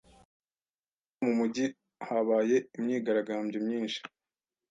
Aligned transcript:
Vuba 0.03 0.19
aha 0.19 1.23
mu 1.23 1.31
mujyi 1.39 1.65
habaye 2.07 2.57
imyigaragambyo 2.77 3.57
myinshi. 3.65 3.99